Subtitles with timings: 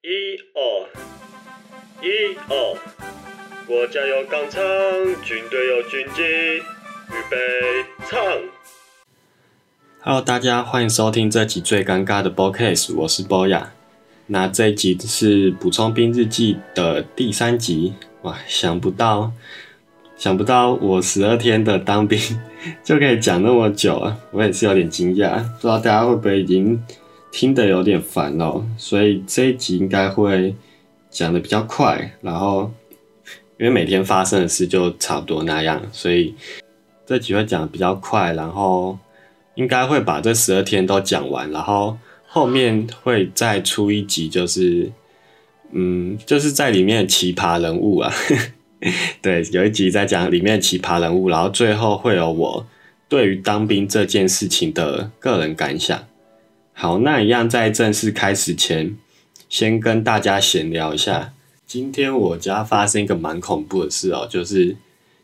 [0.00, 0.60] 一二
[2.00, 2.78] 一二，
[3.66, 4.62] 国家有钢枪，
[5.24, 7.36] 军队有军机，预备
[8.08, 8.20] 唱。
[10.00, 13.70] Hello，大家欢迎收听这集最尴尬的 Podcast，我是 Boya。
[14.28, 19.32] 那这一集是补充兵日记的第三集，哇，想不到，
[20.16, 22.20] 想不到我十二天的当兵
[22.84, 26.80] 就可以讲那么久啊，我也是有点惊讶，不知道大家会不会已经
[27.30, 30.54] 听得有点烦哦，所以这一集应该会
[31.10, 32.72] 讲的比较快，然后
[33.58, 36.34] 因为每天发生的事就差不多那样，所以
[37.06, 38.98] 这集会讲的比较快，然后。
[39.54, 44.88] 应该会把这十二天都讲完，然后后面会再出一集，就是，
[45.72, 48.12] 嗯，就是在里面奇葩人物啊，
[49.20, 52.64] 对，有一集在讲里面奇葩人物，然后最后会有我
[53.08, 56.06] 对于当兵这件事情的个人感想。
[56.80, 58.96] 好，那一样在正式开始前，
[59.48, 61.32] 先跟大家闲聊一下，
[61.66, 64.76] 今天我家发生一个蛮恐怖的事哦，就是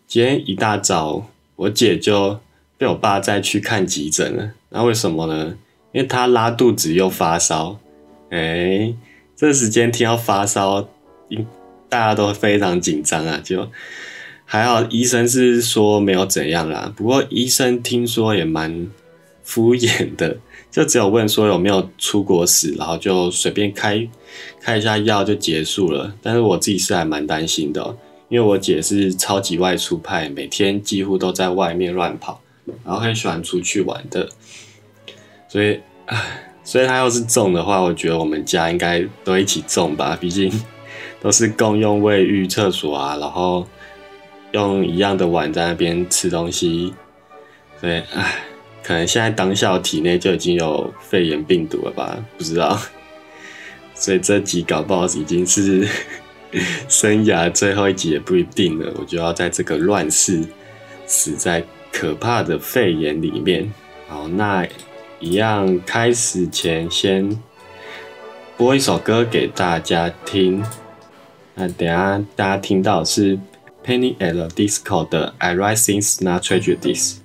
[0.08, 2.40] 今天一大早，我姐就。
[2.76, 5.56] 被我爸再去看急诊了，那为什么呢？
[5.92, 7.78] 因为她拉肚子又发烧，
[8.30, 8.92] 哎、
[9.36, 10.88] 这时间听到发烧，
[11.88, 13.40] 大家都非常紧张啊。
[13.44, 13.70] 就
[14.44, 16.92] 还好，医生是说没有怎样啦。
[16.96, 18.88] 不过医生听说也蛮
[19.44, 20.38] 敷衍的，
[20.74, 24.08] 就只有問說有沒有出國史，然後就隨便開
[24.60, 26.12] 開一下藥就結束了。
[26.20, 27.96] 但是我自己是還蠻擔心的，
[28.28, 32.40] 因為我姐是超級外出派，每天幾乎都在外面亂跑。
[32.84, 34.28] 然後很喜歡出去玩的，
[35.48, 40.18] 所以，唉， 所以她要是中的話，我覺得我們家應該都一起中吧。
[40.20, 40.50] 畢竟
[41.20, 43.64] 都是共用衛浴、廁所啊，然後
[44.50, 46.92] 用一樣的碗在那邊吃東西，
[47.80, 48.42] 所以，唉，
[48.84, 52.22] 可能现在当下我体内就已经有肺炎病毒了吧？
[52.38, 52.78] 不知道。
[53.96, 55.88] 所以这集搞不好已经是
[56.88, 58.92] 生涯最后一集也不一定了。
[58.98, 60.44] 我就要在这个乱世
[61.06, 61.64] 死在。
[61.96, 63.72] 可怕的肺炎里面，
[64.08, 64.66] 好，那
[65.20, 67.40] 一样开始前先
[68.56, 70.60] 播一首歌给大家听。
[71.54, 73.38] 那等下大家听到是
[73.86, 77.23] Penny at the Disco 的 I Write Things Not Tragedies。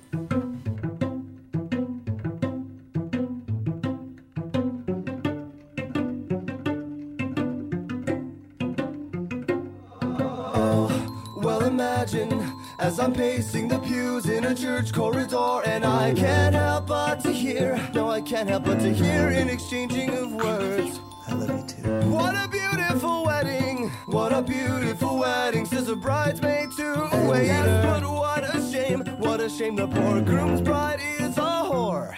[11.70, 17.20] Imagine as I'm pacing the pews in a church corridor, and I can't help but
[17.20, 20.98] to hear, no, I can't help but to hear an exchanging of words.
[21.28, 22.10] I love you too.
[22.10, 23.88] What a beautiful wedding!
[24.06, 27.44] What a beautiful wedding, says a bridesmaid to a waiter.
[27.44, 32.16] Yes, but what a shame, what a shame, the poor groom's bride is a whore.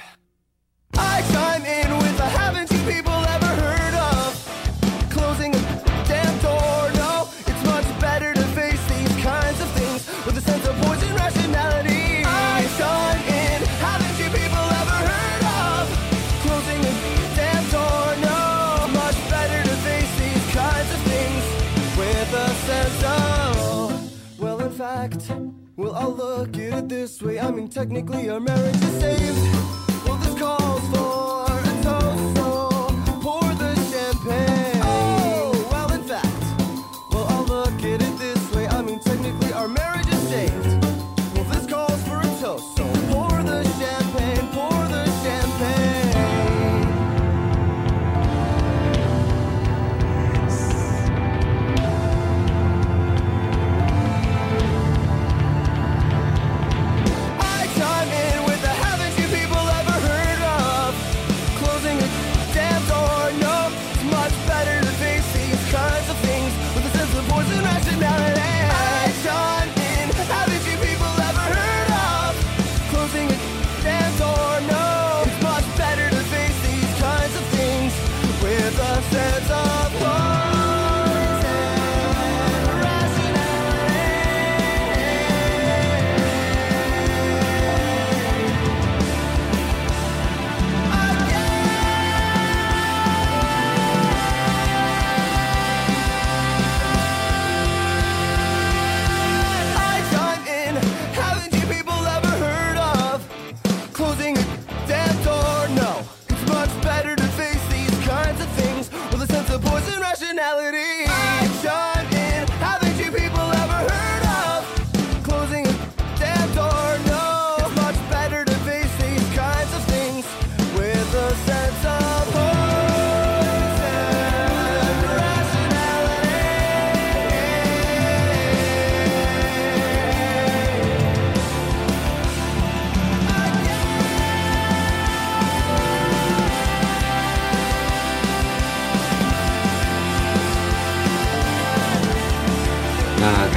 [0.95, 3.42] I chime in with a haven't you people ever
[26.03, 27.39] I'll look at it this way.
[27.39, 29.39] I mean, technically, our marriage is saved.
[30.05, 31.22] Well, this calls for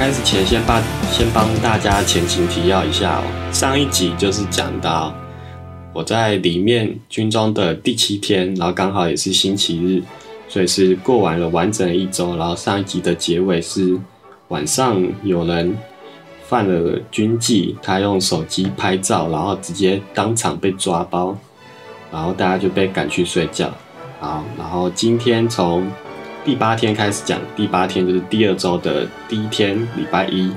[0.06, 0.80] 开始前先帮
[1.10, 3.24] 先帮大家前情提要一下哦。
[3.52, 5.12] 上一集就是讲到
[5.92, 10.00] 我在里面军装的第七天，然后刚好也是星期日，
[10.48, 12.36] 所以是过完了完整的一周。
[12.36, 13.98] 然后上一集的结尾是
[14.46, 15.76] 晚上有人
[16.44, 21.36] 犯了军纪，他用手机拍照，然后直接当场被抓包，
[22.12, 23.74] 然后大家就被赶去睡觉。
[24.20, 25.90] 好，然后今天从
[26.46, 30.48] 第八天开始讲，第八天就是第二周的第一天，礼拜一。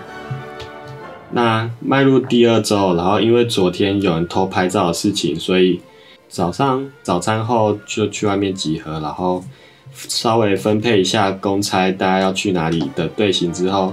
[1.32, 5.82] 那迈入第二周，然后因为昨天有人偷拍照的事情，所以
[6.28, 9.44] 早上早餐后就去外面集合，然后
[9.92, 13.92] 稍微分配一下公差，大家要去哪里的队形之后，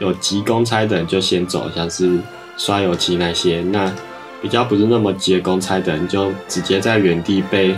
[0.00, 2.18] 有急公差的人就先走，像是
[2.58, 3.62] 刷油漆那些。
[3.62, 3.90] 那
[4.42, 7.74] 比较不是那么急的公差的人，就直接在原地被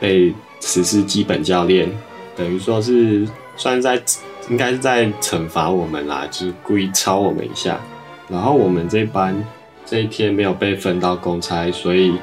[0.00, 1.86] 被实施基本教练。
[2.36, 4.00] 等于说是算在
[4.48, 7.80] 应该是在惩罚我们啦，就是故意抄我们一下。
[8.28, 9.34] 然后我们这班
[9.84, 12.14] 这一天没有被分到公差，所以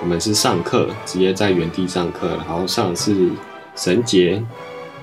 [0.00, 2.30] 我们是上课，直接在原地上课。
[2.36, 3.28] 然后上的是
[3.76, 4.42] 绳结，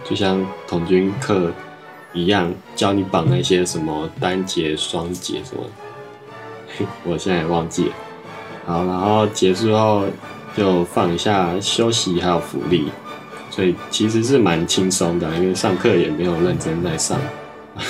[0.04, 1.52] 就像童军课
[2.14, 5.64] 一样，教你绑那些什么单节、双节什么。
[7.06, 7.94] 我现在也忘记了。
[8.66, 10.06] 好，然后结束后
[10.58, 12.90] 就放一下休息，还有福利。
[13.56, 17.18] 所以其实是蛮轻松的，因为上课也没有认真在上，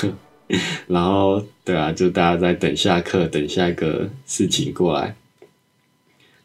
[0.86, 5.16] 然后对啊，就大家在等下课，等下一个事情过来。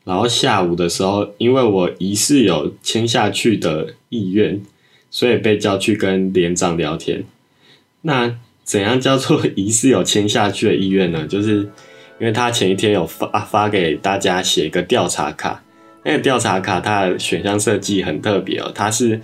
[0.04, 4.58] 然后下午的时候，因为我疑似有签下去的意愿，
[5.10, 7.22] 所以被叫去跟连长聊天。
[8.00, 8.34] 那
[8.64, 11.26] 怎样叫做疑似有签下去的意愿呢？
[11.26, 11.58] 就是
[12.18, 15.62] 因为他前一天有发发给大家写一个调查卡。
[16.02, 19.20] 那个调查卡，它的选项设计很特别哦，它是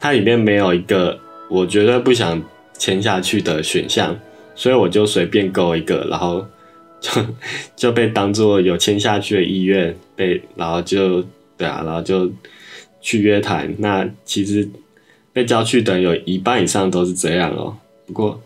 [0.00, 1.16] 它里面没有一个
[1.48, 2.42] 我绝对不想
[2.76, 4.18] 签下去的选项，
[4.54, 6.44] 所以我就随便勾一个，然后
[7.00, 7.24] 就
[7.76, 11.24] 就被当做有签下去的意愿，被然后就
[11.56, 12.28] 对啊，然后就
[13.00, 13.72] 去约谈。
[13.78, 14.68] 那其实
[15.32, 17.76] 被叫去的有一半以上都是这样哦。
[18.06, 18.40] 不过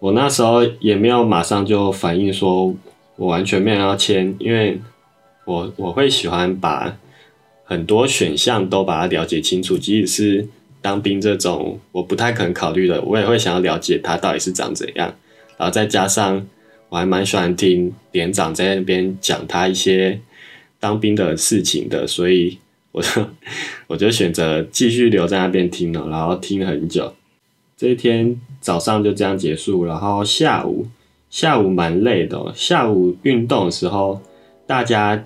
[0.00, 2.74] 我那时候也没有马上就反应说
[3.16, 4.78] 我完全没有要签，因为
[5.46, 6.94] 我我会喜欢把。
[7.68, 10.48] 很多选项都把它了解清楚，即使是
[10.80, 15.12] 当兵这种我不太可能考虑的，我也会想要了解它到底是长怎样。
[15.58, 16.46] 然后再加上
[16.88, 20.20] 我还蛮喜欢听连长在那边讲他一些
[20.78, 22.56] 当兵的事情的，所以
[22.92, 23.26] 我就
[23.88, 27.12] 我就选择继续留在那边听了，然后听了很久。
[27.76, 30.86] 这一天早上就这样结束，然后下午
[31.28, 34.22] 下午蛮累的，下午运动的时候
[34.68, 35.24] 大家。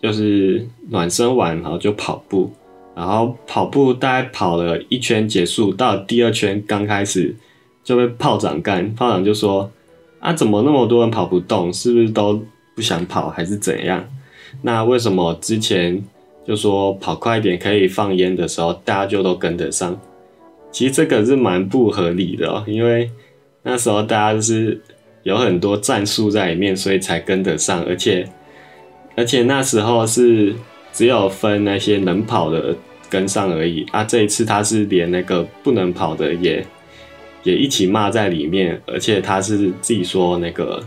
[0.00, 2.52] 就是暖身完，然后就跑步，
[2.94, 7.34] 然后跑步大概跑了一圈结束，到第二圈刚开始
[7.82, 9.68] 就被炮长干，炮长就说
[10.20, 11.72] ：“啊，怎么那么多人跑不动？
[11.72, 12.40] 是不是都
[12.76, 14.04] 不想跑，还是怎样？
[14.62, 16.00] 那为什么之前
[16.46, 20.00] 就说跑快一点可以放烟的时候，大家就都跟得上？
[20.70, 23.10] 其实这个是蛮不合理的哦，因为
[23.64, 24.80] 那时候大家就是
[25.24, 28.24] 有很多战术在里面，所以才跟得上，而且。”
[29.18, 30.54] 而且那时候是
[30.92, 32.76] 只有分那些能跑的
[33.10, 34.04] 跟上而已啊！
[34.04, 36.64] 这一次他是连那个不能跑的也
[37.42, 40.80] 也一起骂在里面，而且他是自己说那个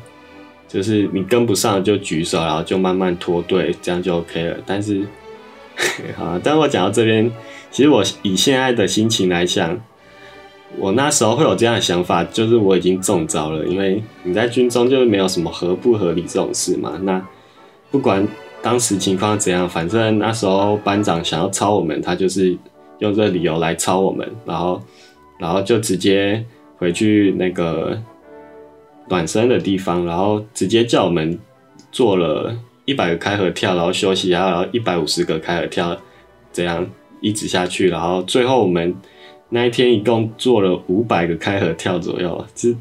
[0.65, 4.57] 就是你跟不上就举手，然后就慢慢脱队，这样就 OK 了。
[4.65, 5.01] 但是，
[6.15, 7.29] 好，但我讲到这边，
[7.69, 9.77] 其实我以现在的心情来想，
[10.77, 17.21] 我那时候会有这样的想法，就是我已经中招了，因为你在军中就是没有什么合不合理这种事嘛，那。
[17.91, 18.25] 不管
[18.61, 22.57] 当时情况怎样，反正那时候班长想要抄我们，他就是
[22.99, 24.81] 用这理由来抄我们，然后，
[25.37, 26.43] 然后就直接
[26.77, 28.01] 回去那个
[29.09, 31.37] 暖身的地方，然后直接叫我们
[31.91, 32.55] 做了
[32.85, 35.97] 一百个开合跳，然后休息，然后一百五十个开合跳，
[36.53, 36.87] 这样
[37.19, 38.95] 一直下去，然后最后我们
[39.49, 42.75] 那一天一共做了五百个开合跳左右，是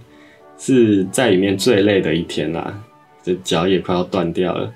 [0.56, 2.80] 是在里面最累的一天啦，
[3.22, 4.72] 这脚也快要断掉了。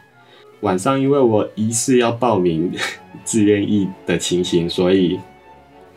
[0.64, 2.72] 晚上因为我疑似要报名
[3.22, 5.20] 自愿役的情形，所以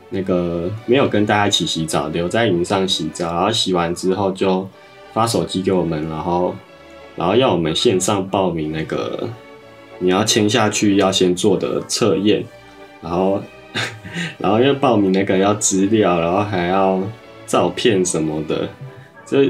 [0.09, 3.33] 那个没有跟大家一起洗澡，留在营上洗澡。
[3.33, 4.67] 然后洗完之后就
[5.13, 6.53] 发手机给我们，然后
[7.15, 9.29] 然后要我们线上报名那个
[9.99, 12.43] 你要签下去要先做的测验，
[13.01, 13.41] 然后
[14.37, 17.01] 然后要报名那个要资料，然后还要
[17.45, 18.67] 照片什么的。
[19.25, 19.49] 这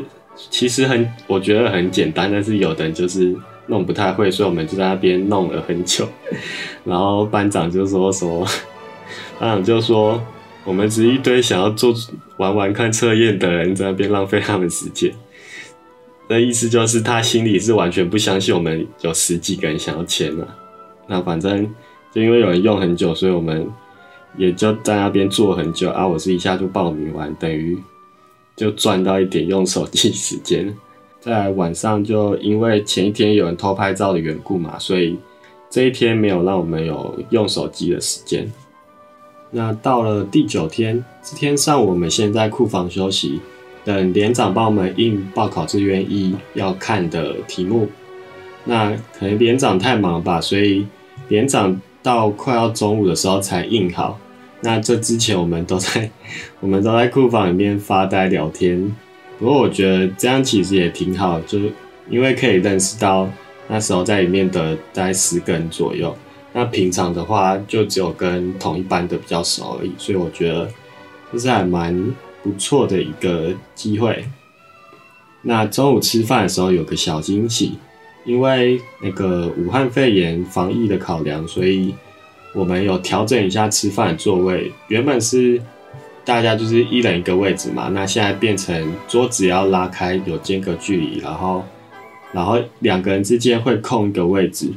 [0.51, 3.35] 其实很我觉得很简单，但是有的人就是。
[3.67, 6.07] 弄不太会，所以我们就在那边弄了很久。
[6.83, 8.45] 然后班长就说说，
[9.39, 10.21] 班长就说，
[10.63, 11.93] 我们是一堆想要做
[12.37, 15.13] 玩玩看测验的人在那边浪费他们时间。
[16.29, 20.47] 那意思就是他心里是完全不相信我们有十几个人想要签了。
[21.07, 21.73] 那反正
[22.11, 23.65] 就因为有人用很久，所以我们
[24.35, 26.05] 也就在那边坐很久啊。
[26.05, 27.77] 我是一下就报名完，等于
[28.57, 30.75] 就赚到一点用手机时间。
[31.27, 35.19] 在晚上就因为前一天有人偷拍照的缘故嘛，所以
[35.69, 38.49] 这一天没有让我们有用手机的时间。
[39.51, 43.41] 那到了第九天，这天上午我们先在库房休息。
[43.83, 47.87] 等连长帮我们印报考志愿一要看的题目，
[48.65, 50.85] 那可能连长太忙吧，所以
[51.29, 54.19] 连长到快要中午的时候才印好。
[54.59, 56.09] 那这之前我们都在
[56.59, 58.93] 我们都在库房里面发呆聊天。
[59.39, 61.71] 不过我觉得这样其实也挺好，就是
[62.09, 63.29] 因为可以认识到
[63.67, 66.15] 那时候在里面的大概十个人左右。
[66.53, 70.69] 那平常的话就只有跟同一班的比较熟而已，所以我觉得
[71.31, 72.15] 就是还蛮。
[72.43, 74.23] 不错的一个机会。
[75.41, 77.73] 那中午吃饭的时候有个小惊喜，
[78.23, 81.93] 因为那个武汉肺炎防疫的考量，所以
[82.53, 84.71] 我们有调整一下吃饭的座位。
[84.87, 85.61] 原本是
[86.27, 91.63] 大家就是一人一个位置嘛，那现在变成桌子要拉开，有间隔距离，然后
[92.33, 94.73] 然后两个人之间会空一个位置。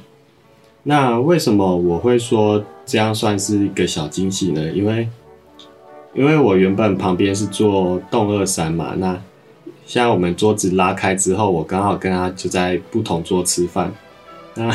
[0.85, 4.71] 那为什么我会说这样算是一个小惊喜呢？
[4.71, 5.09] 因为
[6.15, 9.21] 因为我原本旁边是坐栋二三嘛，那
[9.85, 13.93] 现在我们桌子拉开之后，我刚好跟他就在不同桌吃饭。
[14.55, 14.73] 那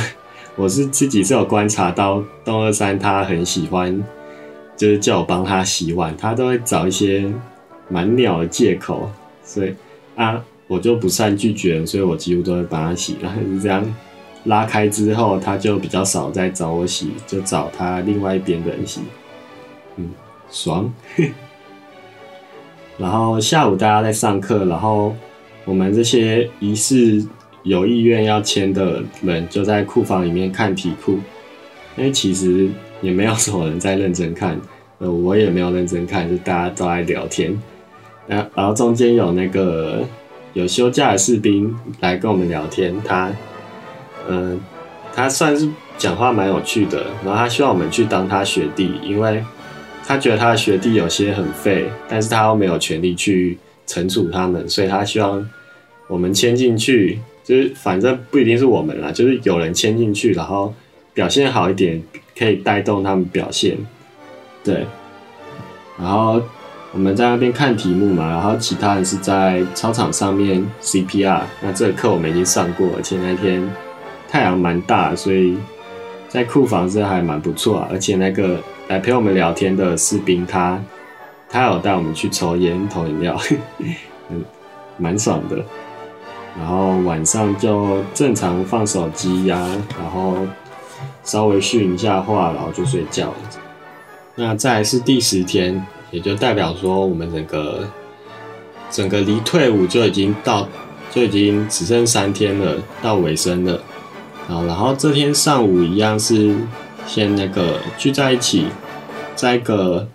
[0.58, 4.04] 我是自己是有观察到栋二三他很喜欢，
[4.76, 7.32] 就是叫我帮他洗碗，他都会找一些
[7.90, 9.10] 蛮鸟的借口，
[9.44, 9.74] 所以
[10.16, 13.18] 啊我就不善拒绝，所以我几乎都会帮他洗。
[13.22, 13.84] 然后是这样
[14.46, 19.02] 拉开之后，他就比较少再找我洗，就找他另外一边的人洗。
[19.98, 20.10] 嗯。
[20.52, 20.94] 爽，
[23.00, 25.14] 然后下午大家在上课，然后
[25.66, 27.28] 我们这些疑似
[27.64, 31.14] 有意愿要签的人就在库房里面看题库，
[31.98, 32.70] 因为其实
[33.02, 34.60] 也没有什么人在认真看，
[35.00, 37.58] 呃，我也没有认真看，就大家都在聊天。
[38.28, 40.04] 然然后中间有那个
[40.54, 43.32] 有休假的士兵来跟我们聊天，他，
[44.28, 44.60] 嗯，
[45.14, 49.44] 他算是讲话蛮有趣的，然后他希望我们去当他学弟，因为。
[50.08, 55.44] 他觉得他的学弟有些很废，但是他又没有权利去惩处他们，所以他希望
[56.08, 60.72] 我们签进去，就是反正不一定是我们啦，就是有人签进去，然后
[61.16, 62.04] 表现好一点，
[62.38, 63.78] 可以带动他们表现。
[64.64, 64.86] 对，
[65.98, 66.42] 然后
[66.92, 71.42] 我们在那边看题目嘛，然后其他人是在操场上面 CPR。
[71.62, 73.68] 那这个课我们已经上过，而且那天
[74.28, 75.58] 太阳蛮大，所以
[76.28, 78.60] 在库房是还蛮不错啊，而且那个。
[78.88, 80.80] 来陪我们聊天的士兵，他
[81.50, 83.36] 他有带我们去抽烟、投饮料，
[84.30, 84.46] 嗯，
[85.00, 85.58] 蛮爽的。
[86.56, 89.58] 然后晚上就正常放手机呀，
[90.00, 90.38] 然后
[91.26, 93.34] 稍微训一下话，然后就睡觉。
[94.36, 97.90] 那再是第十天，也就代表说我们整个
[98.90, 100.70] 整个离退伍就已经到，
[101.12, 103.84] 就已经只剩三天了，到尾声了。
[104.48, 106.56] 然后，然后这天上午一样是。
[107.08, 108.66] 先那个聚在一起，
[109.36, 110.08] 在一个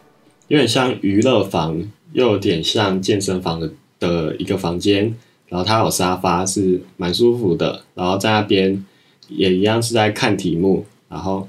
[0.49, 1.81] 有点像娱乐房，
[2.15, 5.15] 又有点像健身房的的一个房间，
[5.49, 7.85] 然后它有沙发，是蛮舒服的。
[7.95, 8.85] 然后在那边
[9.29, 11.47] 也一样是在看题目，然后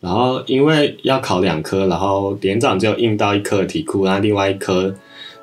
[0.00, 4.94] 然后因为要考两科，然后连长就印到一科题库，那另外一科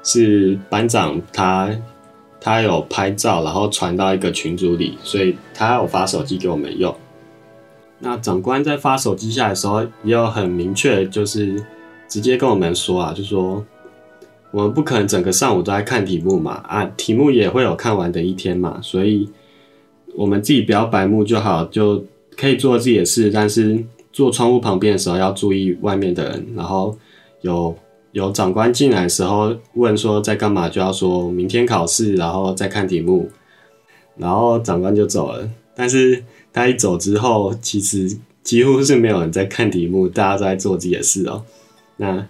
[0.04, 1.72] 是班长他
[2.40, 6.96] 他有拍照，然后传到一个群组里，所以他有发手机给我们用。
[8.00, 11.64] 那长官在发手机下的时候，也有很明确，就是
[12.08, 13.66] 直接跟我们说啊，就说
[14.52, 19.30] 我们不可能整个上午都在看题目嘛，啊，题目也会有看完的一天嘛，所以
[20.16, 22.04] 我们自己不要白目就好，就
[22.38, 26.98] 可以做自己的事，但是坐窗户旁边的时候要注意外面的人，然后
[27.42, 27.76] 有
[28.14, 33.30] 有长官进来的时候问说在干嘛，就要说明天考试，然后再看题目，
[34.16, 36.24] 然后长官就走了，但是。
[36.54, 41.46] 他一走之后，其实几乎是没有人在看题目，大家都在做自己的事哦。
[41.98, 42.28] 那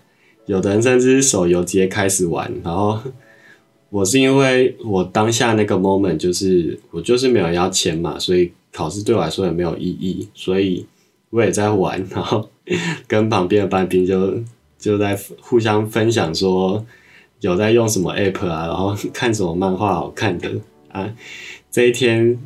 [0.47, 2.99] 有的人甚至手游直接开始玩，然后
[3.89, 10.86] 我是因为我当下那个 moment 就是我就是没有要钱嘛，所以考试对我来说也没有意义，所以
[11.31, 12.48] 我也在玩，然后
[13.07, 14.36] 跟旁边的班兵就
[14.77, 16.86] 就在互相分享说
[17.39, 20.51] 有在用什么 app 啊，然后看什么漫画好看的
[20.91, 21.10] 啊，
[21.72, 22.38] 这一天。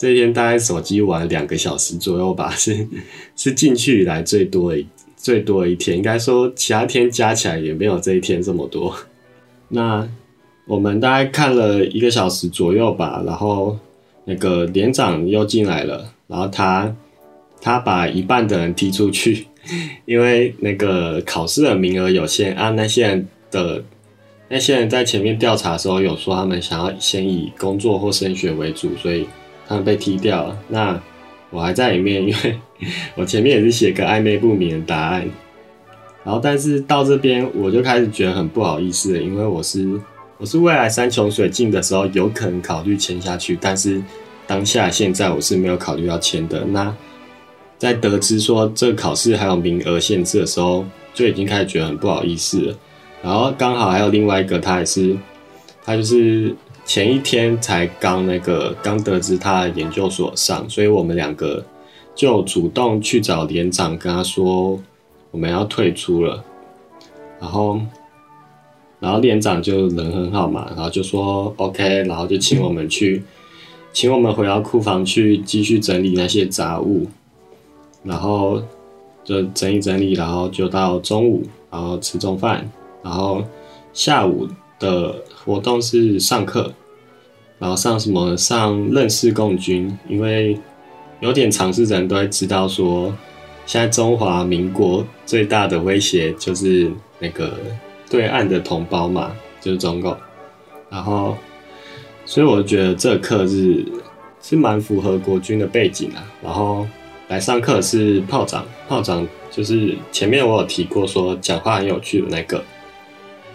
[0.00, 2.88] 这一天大概手机玩两个小时左右吧，是
[3.36, 4.82] 是进去以来最多的
[5.14, 8.96] 最多的一天，应该说其他天加起来也没有这一天这么多。
[9.68, 10.08] 那
[10.66, 13.78] 我们大概看了一个小时左右吧，然后
[14.24, 16.94] 那个连长又进来了，然后他
[17.60, 19.46] 他把一半的人踢出去，
[20.04, 23.82] 因为那个考试的名额有限啊，那些人的
[24.48, 29.26] 那些人在前面调查的时候有说他们想要先以工作或升学为主，所以
[29.66, 30.58] 他们被踢掉了。
[30.68, 31.00] 那
[31.50, 32.58] 我还在里面，因为
[33.16, 35.28] 我前面也是写个暧昧不明的答案。
[36.22, 39.98] 然后，但是到这边我就开始觉得很不好意思，因为我是
[40.40, 44.02] 我是未来山穷水尽的时候有可能考虑签下去，但是
[44.46, 46.64] 当下现在我是没有考虑要签的。
[46.64, 46.96] 那
[47.76, 52.78] 在得知说这个考试还有名额限制的时候，就已经开始觉得很不好意思了。
[53.22, 55.14] 然后刚好还有另外一个，他也是
[55.84, 56.56] 他就是
[56.86, 61.62] 前一天才刚那个刚得知他的研究所上，所以我们两个
[62.14, 64.80] 就主动去找连长跟他说。
[65.32, 66.42] 我们要退出了，
[67.40, 67.80] 然后，
[69.00, 73.22] 然后连长就人很好嘛，然后就说 OK，然后就请我们去，
[73.92, 77.06] 请我们回到库房去继续整理那些杂物，
[78.04, 78.62] 然后
[79.24, 82.70] 就整理整理，然后就到中午，然后吃中饭，
[83.02, 83.42] 然后
[83.92, 84.46] 下午
[84.78, 86.72] 的活动是上课，
[87.58, 90.56] 然后上什么上认识共军，因为
[91.20, 93.12] 有点常识的人都会知道说。
[93.66, 96.90] 现在中华民国最大的威胁就是
[97.20, 97.56] 那个
[98.10, 100.14] 对岸的同胞嘛，就是中共。
[100.90, 101.38] 然后，
[102.26, 103.82] 所以我觉得这课是
[104.42, 106.20] 是蛮符合国军的背景啊。
[106.42, 106.86] 然后
[107.28, 112.62] 来上课是炮长，炮长就是前面我有提过说讲话很有趣的那个。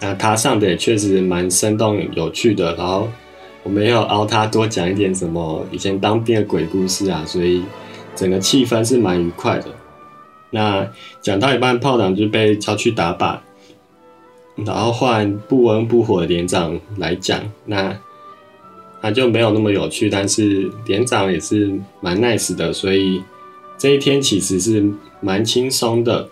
[0.00, 2.74] 那他上的也确实蛮生动有趣的。
[2.76, 3.08] 然后
[3.62, 7.62] 我没有熬他多讲一点什么以前当兵的鬼故事啊，所以
[8.14, 9.66] 整个气氛是蛮愉快的。
[10.50, 10.88] 那
[11.20, 13.36] 讲到一半，炮长就被叫去打靶，
[14.64, 17.96] 然后换不温不火的连长来讲，那
[19.00, 23.22] 他就没有那么有趣，但是连长也是蛮 nice 的，所以
[23.76, 24.84] 这一天其实是
[25.20, 26.28] 蛮轻松的。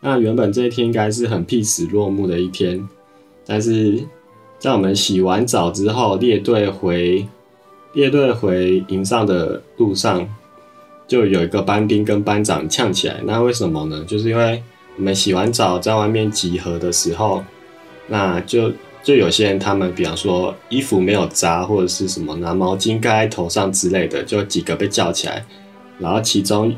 [0.00, 2.88] 那原本这一天应该是很屁死落幕的一天，
[3.46, 4.02] 但是
[4.58, 7.26] 在我们洗完澡之后，列队回
[7.92, 10.28] 列队回营上的路上。
[11.06, 14.02] 就有一个班兵跟班长呛起来，那为什么呢？
[14.06, 14.62] 就是因为
[14.96, 17.44] 我们洗完澡在外面集合的时候，
[18.06, 25.44] 那就就有些人他们，比方说衣服没有扎或者是什么拿毛巾盖头上之类的，就几个被叫起来，
[25.98, 26.74] 然后其中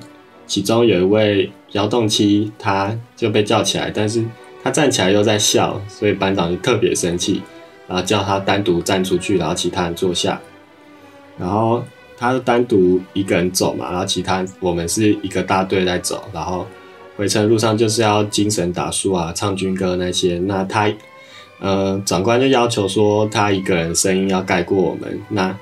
[0.46, 4.24] 其中有一位摇动期，他就被叫起来，但是
[4.62, 7.42] 他站起来又在笑，所以班长就特别生气，
[7.86, 10.40] 然后叫他单独站出去，然后其他人坐下，
[11.38, 11.82] 然后。
[12.18, 16.66] 他是单独一个人走嘛，然后其他我们是一个大队在走，然后
[17.14, 20.38] 回程路上就是要精神打数啊，唱军歌那些。
[20.46, 20.90] 那他，
[21.60, 25.56] 呃，长官就要求说他一个人声音要盖过我们，那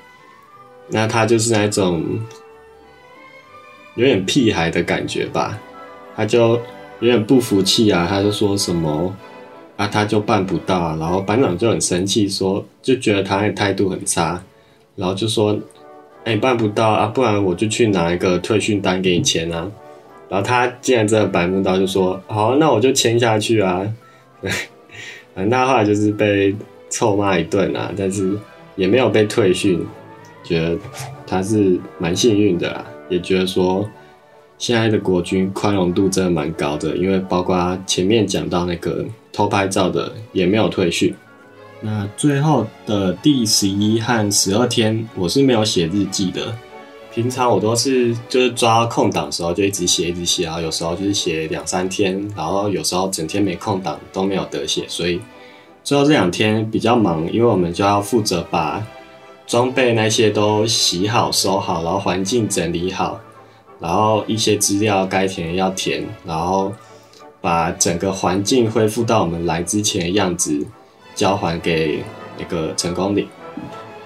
[0.89, 2.05] 那他就是那种
[3.95, 5.59] 有点屁孩的感觉吧，
[6.17, 6.61] 他就
[7.01, 9.15] 有点不服气啊，他就说什么
[9.77, 14.43] 啊，他就办不到，啊，然后班长就很生气，说就觉得他的态度很差，
[14.97, 15.59] 然后就说。
[16.27, 19.71] 哎，办不到啊，不然我就去拿一个退训单给你签啊。
[20.31, 23.87] 然后他既然真的百慕到，就说好，那我就签下去啊。
[25.35, 26.55] 反正他后来就是被
[26.91, 28.39] 臭骂一顿啊，但是
[28.77, 29.85] 也没有被退训，
[30.43, 30.79] 觉得
[31.27, 33.89] 他是蛮幸运的啦，也觉得说
[34.59, 41.15] 现在的国军宽容度真的蛮高的，因为包括前面讲到那个偷拍照的也没有退训。
[41.81, 46.55] 那最后的第十一和十二天，我是没有写日记的。
[47.15, 54.85] 平常我都是就是抓空档的时候就一直写一直写，然后有时候就是写两三天，然后有时候整天没空档都没有得写。
[54.89, 55.21] 所以
[55.85, 58.85] 最后这两天比较忙，因为我们就要负责把
[59.47, 63.21] 装备那些都洗好收好，然后环境整理好，
[63.79, 66.73] 然后一些资料该填要填，然后
[67.41, 70.67] 把整个环境恢复到我们来之前的样子。
[71.15, 72.03] 交还给
[72.37, 73.29] 那个成功岭，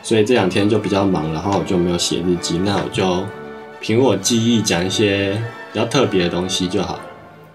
[0.02, 2.58] 所以这两天就比较忙，然后我就没有写日记。
[2.58, 3.24] 那我就
[3.80, 5.32] 凭我记忆讲一些
[5.72, 6.98] 比较特别的东西就好。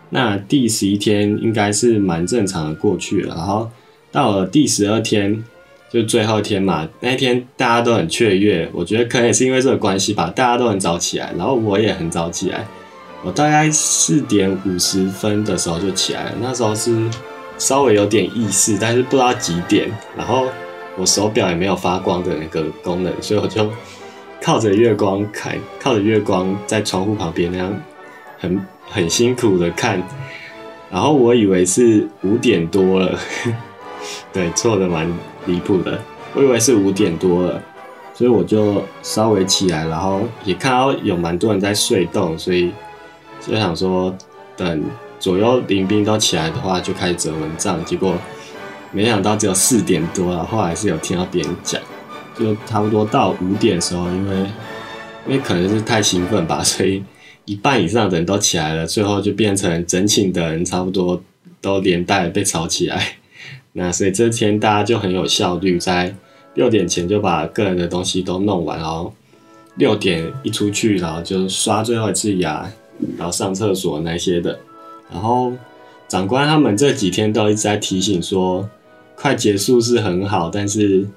[0.09, 3.69] 那第十一天应该是蛮正常的过去了，然后
[4.11, 5.43] 到了第十二天，
[5.91, 12.65] 就最后一天嘛，那一天大家都很雀跃，我觉得可能也是因为这个关系吧，大家都很早起来，然后我也很早起来，
[13.23, 17.09] 我大概四点五十分的时候就起来了，那时候是。
[17.59, 19.87] 稍微有点意识，但是不知道几点。
[20.17, 20.47] 然后
[20.97, 23.69] 我手表也没有发光的那个功能，所以我就
[24.41, 27.73] 靠着月光看，靠着月光在窗户旁边那样
[28.39, 30.01] 很很辛苦的看。
[30.91, 33.17] 然后我以为是五点多了，
[34.31, 35.11] 对，错的蛮
[35.47, 35.99] 离谱的。
[36.35, 37.59] 我以为是五点多了，
[38.13, 42.71] 所以我就稍微起来，然后也看到有蛮多人在睡动，所以
[43.41, 44.15] 就想说
[44.55, 44.83] 等
[45.19, 47.83] 左右邻兵都起来的话，就开始折蚊帐。
[47.85, 48.15] 结果
[48.93, 51.81] 没想到只有四点多了，后来是有听到别人讲，
[52.37, 54.37] 就差不多到五点的时候，因为
[55.27, 57.03] 因为可能是太兴奋吧，所以
[57.45, 61.21] 一半以上的人都起来了，最后就变成整寝的人差不多
[61.59, 63.17] 都连带被吵起来。
[63.73, 66.13] 那所以这天大家就很有效率，在
[66.53, 69.11] 六点前就把个人的东西都弄完，然后
[69.77, 72.71] 六点一出去，然后就刷最后一次牙，
[73.17, 74.59] 然后上厕所那些的。
[75.11, 75.51] 然后
[76.07, 78.69] 长官他们这几天都一直在提醒说，
[79.23, 81.07] 快结束是很好，但是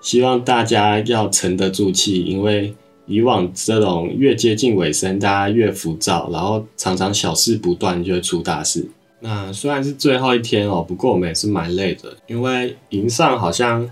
[0.00, 2.74] 希望大家要沉得住气，因为
[3.06, 8.84] 以往这种越接近尾声，大家越浮躁，然后常常小事不断就会出大事。
[9.20, 13.88] 那虽然是最后一天哦，不过我们也是蛮累的，因为营上好像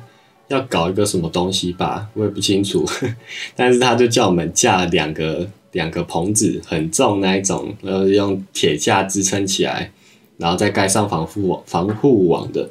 [0.48, 2.84] 要搞一个什么东西吧，我也不清楚。
[3.54, 9.92] 但是他就叫我们架两个两个棚子，很重那一种，然后用铁架支撑起来，
[10.36, 12.68] 然后再盖上防护网防护网的。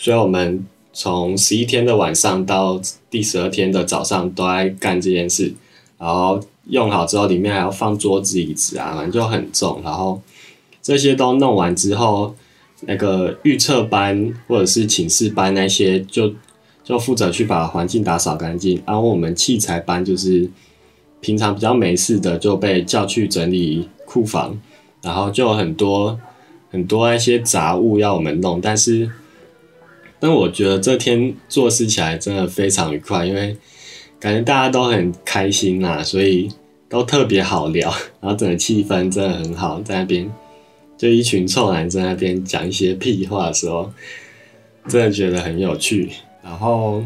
[0.00, 5.52] 所以我们从十一天的晚上到第十二天的早上都在干这件事，
[5.98, 10.20] 然后用好之后，里面还要放桌子椅子啊，反正就很重，然后。
[10.82, 12.34] 这些都弄完之后，
[12.86, 16.32] 那个预测班或者是寝室班那些就
[16.82, 20.50] 就负责去把环境打扫干净，然后我们器材班就是
[21.20, 24.58] 平常比较没事的就被叫去整理库房，
[25.02, 26.18] 然后就有很多
[26.70, 29.08] 很多那些杂物要我们弄，但是
[30.20, 33.56] 但我觉得这天做事起来真的非常愉快，因为
[34.20, 36.48] 感觉大家都很开心呐，所以
[36.88, 40.30] 都特别好聊，然后整个气氛真的很好，在那边。
[40.98, 43.90] 就一群臭男在那边讲一些屁话的时候，
[44.86, 46.10] 真的觉得很有趣。
[46.44, 47.02] 然后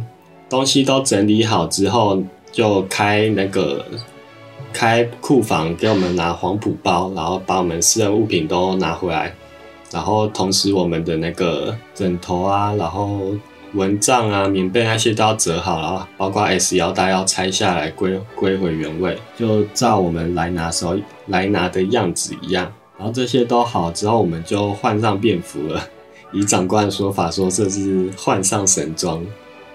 [0.50, 3.87] 东西都整理好之后，就开那个
[4.72, 9.33] 开库房给我们拿黄埔包，然后把我们私人物品都拿回来。
[9.94, 13.20] 然后同时我们的那个枕头啊，然后
[13.74, 20.96] 蚊帐啊、棉被那些都要折好，然后包括 S 腰带要拆下来归归回原位，就照我们来拿时候
[21.28, 22.72] 来拿的样子一样。
[22.98, 25.80] 然后这些都好之后，我们就换上便服了。
[26.33, 29.24] 以长官的说法说，这是换上神装，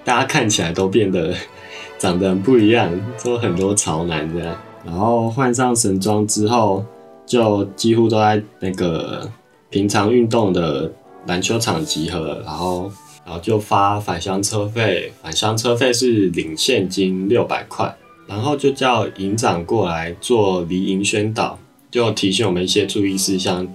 [0.04, 1.34] 大家看起来都变得
[1.98, 2.92] 长得很不一样，
[3.24, 4.54] 都很多潮男这样。
[4.86, 6.84] 然后换上神装之后，
[7.26, 9.30] 就几乎都在那个
[9.70, 10.92] 平常运动的
[11.28, 12.92] 篮球场集合，然后
[13.26, 17.96] 然后就发返乡车费，返乡车费是领现金六百块，
[18.28, 21.58] 然后就叫营长过来做离营宣导。
[21.92, 23.66] 就提醒我们一些注意事项，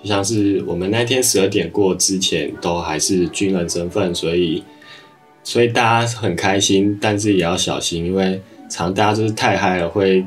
[0.00, 4.62] 就像是我们那天十二点过之前都还是军人身份，所以
[5.42, 10.24] 所以大家很开心，但是也要小心，因为常大家就是太嗨了会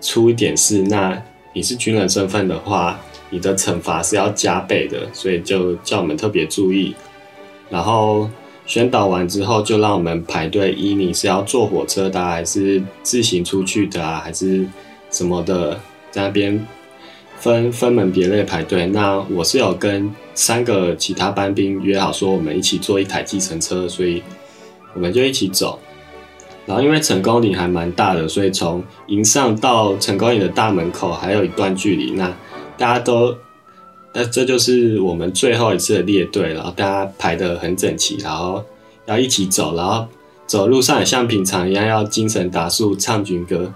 [0.00, 0.82] 出一点事。
[0.82, 1.20] 那
[1.52, 6.94] 你是军人身份的话，你的惩罚是要加倍的，所以就叫我们特别注意。
[7.70, 8.28] 然后
[8.66, 14.66] 宣导完之后，就让我们排队，一你是要坐火车的，还是自行出去的啊，还是
[15.10, 15.78] 什么的？
[16.10, 16.66] 在那边
[17.38, 24.22] 分分门别类排队，那我是有跟三个其他班兵约好说，我们一起坐一台计程车，所以
[24.94, 25.78] 我们就一起走。
[26.64, 32.12] 然后因为成功岭还蛮大的，所以从营上到成功岭的大门口还有一段距离。
[32.12, 32.34] 那
[32.78, 33.36] 大家都，
[34.14, 38.64] 那这就是我们最后一次的列队，然后大家排得很整齐，然后
[39.06, 40.06] 要一起走，然后
[40.46, 43.74] 走路上也像平常一样要精神打数唱军歌。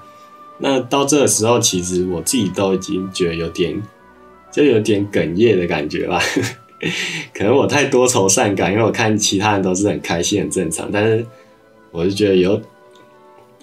[0.59, 3.83] 那到这个时候，其实我自己都已经觉得有点，
[4.53, 6.23] 就有点哽咽的感觉吧。
[7.35, 11.27] 可能我太多愁善感，因为我看其他人都是很开心、很正常，但是
[11.91, 12.61] 我就觉得有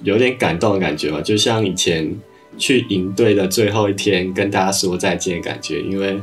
[0.04, 2.18] 有点感动的感觉吧，就像以前
[2.58, 5.82] 去营队的最后一天跟大家说再见的感觉。
[5.82, 6.20] 因为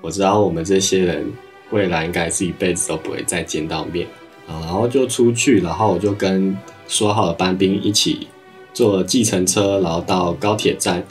[0.00, 1.32] 我知道我们这些人
[1.70, 4.06] 未来应该是一辈子都不会再见到面
[4.46, 4.60] 啊。
[4.60, 6.56] 然后就出去，然后我就跟
[6.88, 8.28] 说好的班兵一起。
[8.72, 11.02] 坐计程车，然后到高铁站。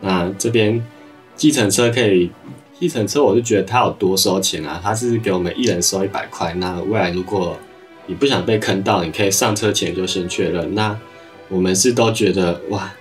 [0.00, 0.80] 那这边
[1.34, 2.30] 计程车可以，
[2.78, 4.80] 计程车我就觉得他有多收钱啊？
[4.80, 6.54] 他是给我们一人收一百块。
[6.54, 7.58] 那未来如果
[8.06, 10.72] 你不想被坑到，你可以上车前就先确认。
[10.76, 10.96] 那
[11.48, 12.94] 我们是都觉得哇，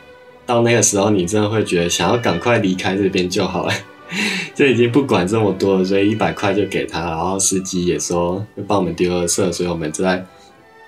[0.48, 3.74] 到那个时候你真的会觉得想要赶快离开这边就好了，
[4.56, 7.02] 就已经不管这么多了，所以一百块就给他。
[7.02, 10.26] 然后司机也说会帮我们丢了色，所以我们在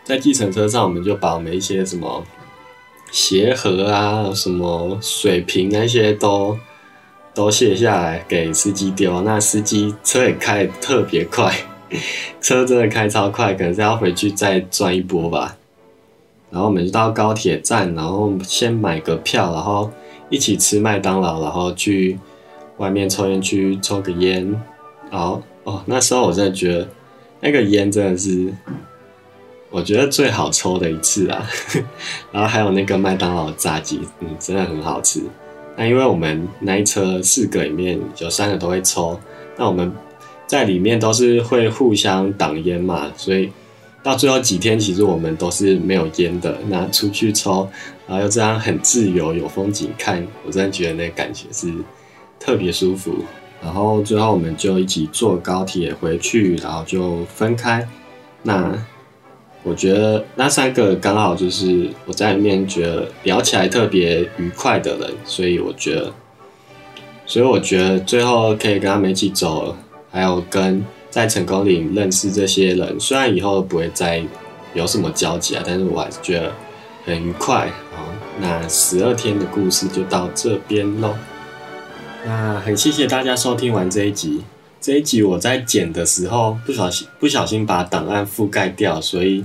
[0.03, 2.25] 在计程车上，我们就把我们一些什么。
[3.11, 6.55] 鞋盒啊，什么水瓶那些都
[7.33, 9.21] 都卸下来给司机丢。
[9.23, 11.51] 那司机车也开特别快，
[12.39, 15.57] 车真的开超快，可能是要回去再转一波吧。
[16.51, 19.91] 然后我们就到高铁站，然后先买个票，然后
[20.29, 22.17] 一起吃麦当劳，然后去
[22.77, 24.59] 外面抽烟区抽个烟。
[25.11, 26.87] 然后哦，那时候我真的觉得
[27.41, 28.53] 那个烟真的是
[29.69, 31.47] 我觉得最好抽的一次啊。
[32.31, 35.21] 然后还有那个麦当劳炸鸡，嗯，真的很好吃。
[35.75, 39.19] 那因为我们那一车四个里面有三个都会抽，
[39.55, 39.91] 那我们
[40.45, 43.49] 在里面都是会互相挡烟嘛，所以
[44.01, 46.57] 到最后几天其实我们都是没有烟的。
[46.67, 47.67] 那出去抽，
[48.07, 51.71] 然后又这样很自由，有风景看，我真的觉得那感觉是
[52.39, 53.15] 特别舒服。
[53.61, 57.85] 然后最后我们就一起坐高铁回去，然后就分开。
[58.43, 58.73] 那
[59.63, 66.13] 我觉得那三个刚好就是我在里面觉得聊起来特别愉快的人，所以我觉得，
[67.25, 69.75] 所以我觉得最后可以跟他们一起走，
[70.09, 74.23] 还有跟在成功岭认识这些人，虽然以后不会再
[74.73, 76.53] 有什么交集啊，但是我还是觉得
[77.05, 77.67] 很愉快。
[77.95, 78.05] 好，
[78.39, 81.15] 那十二天的故事就到这边喽。
[82.25, 84.43] 那很谢谢大家收听完这一集。
[84.81, 89.43] 这一集我在剪的时候不小心不小心把档案覆盖掉，所以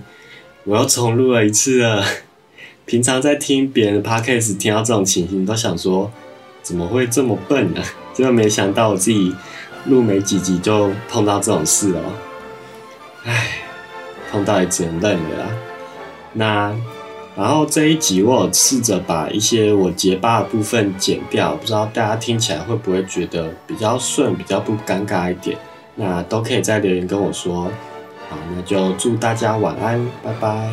[0.64, 2.05] 我又重录了一次了。
[2.87, 6.12] 平常在听别人的 podcast 听到这种情形，都想说
[6.62, 7.83] 怎么会这么笨呢？
[8.12, 9.35] 真的没想到我自己
[9.87, 12.01] 录没几集就碰到这种事哦。
[13.25, 13.59] 唉，
[14.31, 15.47] 碰到也只能认了啦。
[16.33, 16.77] 那。
[17.37, 25.59] 然后这一集我有试着把一些我结巴的部分剪掉，不知道大家听起来会不会觉得比较顺，比较不尴尬一点？
[25.97, 27.64] 那都可以在留言跟我说。
[28.31, 30.70] 好，那就祝大家晚安，拜拜。